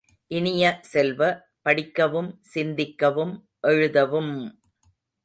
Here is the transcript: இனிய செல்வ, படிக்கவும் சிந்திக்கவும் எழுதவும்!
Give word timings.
இனிய 0.31 0.79
செல்வ, 0.81 1.19
படிக்கவும் 1.61 2.31
சிந்திக்கவும் 2.53 3.33
எழுதவும்! 3.67 4.33